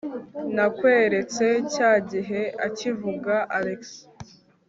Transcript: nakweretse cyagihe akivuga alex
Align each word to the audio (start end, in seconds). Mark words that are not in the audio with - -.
nakweretse 0.55 1.45
cyagihe 1.73 2.41
akivuga 2.67 3.35
alex 3.57 3.81